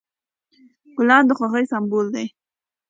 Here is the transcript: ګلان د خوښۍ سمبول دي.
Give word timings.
ګلان 0.97 1.23
د 1.27 1.31
خوښۍ 1.37 1.65
سمبول 1.71 2.07
دي. 2.15 2.25